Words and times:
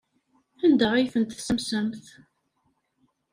Anda 0.65 0.87
ay 0.93 1.07
ten-tessamsemt? 1.13 2.05